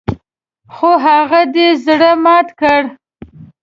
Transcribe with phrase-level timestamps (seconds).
[0.73, 2.81] خو هغه دې زړه مات کړي.